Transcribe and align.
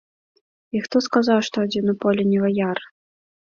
І 0.75 0.81
хто 0.85 0.97
сказаў, 1.09 1.39
што 1.49 1.57
адзін 1.67 1.95
у 1.95 1.97
полі 2.07 2.29
не 2.33 2.43
ваяр? 2.49 2.77